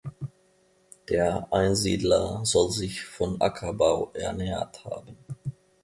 [1.09, 5.15] Der Einsiedler soll sich von Ackerbau ernährt haben.